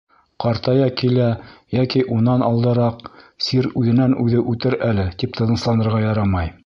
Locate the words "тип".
5.23-5.37